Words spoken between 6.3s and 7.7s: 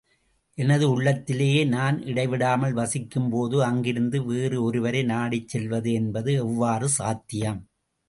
எவ்வாறு சாத்தியம்?